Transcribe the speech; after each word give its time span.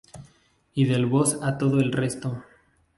Y 0.73 0.85
del 0.85 1.05
vos 1.05 1.37
a 1.43 1.59
todo 1.59 1.79
el 1.79 1.91
resto. 1.91 2.43